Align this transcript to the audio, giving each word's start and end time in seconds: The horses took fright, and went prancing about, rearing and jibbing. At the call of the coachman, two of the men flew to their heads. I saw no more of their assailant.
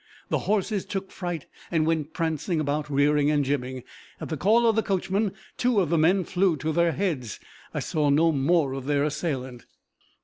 The 0.29 0.39
horses 0.49 0.83
took 0.83 1.11
fright, 1.11 1.45
and 1.69 1.85
went 1.85 2.11
prancing 2.11 2.59
about, 2.59 2.89
rearing 2.89 3.29
and 3.29 3.45
jibbing. 3.45 3.83
At 4.19 4.29
the 4.29 4.35
call 4.35 4.65
of 4.65 4.75
the 4.75 4.81
coachman, 4.81 5.31
two 5.57 5.79
of 5.79 5.91
the 5.91 5.97
men 5.99 6.23
flew 6.23 6.57
to 6.57 6.71
their 6.71 6.93
heads. 6.93 7.39
I 7.71 7.81
saw 7.81 8.09
no 8.09 8.31
more 8.31 8.73
of 8.73 8.87
their 8.87 9.03
assailant. 9.03 9.67